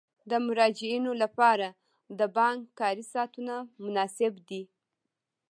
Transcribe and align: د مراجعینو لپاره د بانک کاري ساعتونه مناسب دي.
د 0.29 0.31
مراجعینو 0.45 1.11
لپاره 1.23 1.67
د 2.19 2.21
بانک 2.37 2.61
کاري 2.79 3.05
ساعتونه 3.13 3.53
مناسب 3.83 4.33
دي. 4.49 4.63